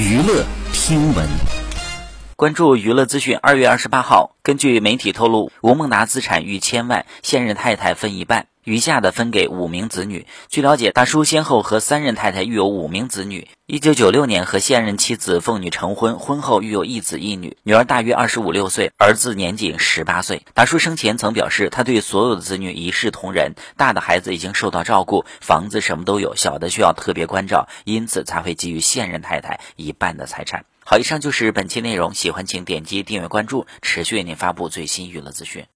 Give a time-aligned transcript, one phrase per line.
[0.00, 1.28] 娱乐听闻，
[2.34, 3.36] 关注娱乐资讯。
[3.42, 10.26] 二月二十八号，根据媒体透露，吴孟达资产逾千万，现任太太分一半，余下的分给五名子女。
[10.48, 13.48] 据了解，大叔先后和三任太太育有五名子女。
[13.66, 20.44] 一九九六年和现任妻子凤女成婚，婚后育有一子一女，女儿大约二十五六岁，儿子年仅十八岁。
[20.54, 30.64] 达叔生前曾表示，他对所有的子女一视同仁，大的孩子已经受到照顾，房子什么都有，小的需要特别关照，因此才会给予现任太太一半的财产。
[30.84, 32.12] 好，以上就是本期内容。
[32.12, 35.64] 喜欢请点击订阅关注，持续为您发布最新娱乐资讯。